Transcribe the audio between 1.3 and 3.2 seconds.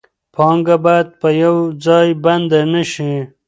یو ځای بنده نشي.